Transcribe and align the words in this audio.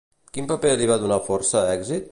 Quin 0.37 0.47
paper 0.51 0.71
li 0.79 0.89
va 0.93 0.99
donar 1.05 1.21
força 1.29 1.65
èxit? 1.77 2.09